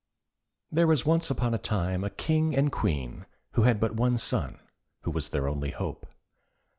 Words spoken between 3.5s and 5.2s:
who had but one son, who